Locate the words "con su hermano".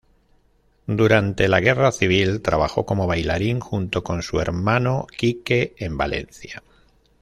4.03-5.05